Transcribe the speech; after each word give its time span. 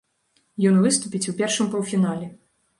Ён 0.69 0.79
выступіць 0.87 1.23
у 1.33 1.37
першым 1.43 1.71
паўфінале. 1.77 2.35